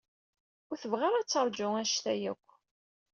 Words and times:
Ur 0.69 0.77
tebɣi 0.81 1.07
ad 1.19 1.27
teṛju 1.27 1.67
anect-a 1.79 2.13
akk. 2.31 2.47